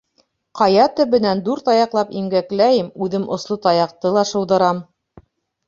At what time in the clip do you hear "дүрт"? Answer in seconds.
1.49-1.69